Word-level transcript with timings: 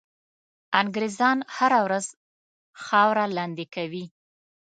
انګرېزان 0.81 1.37
هره 1.55 1.79
ورځ 1.85 2.05
خاوره 2.83 3.25
لاندي 3.37 3.65
کوي. 3.75 4.05